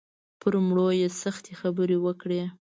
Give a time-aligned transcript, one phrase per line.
[0.41, 2.41] پر مړو یې سختې خبرې وکړې.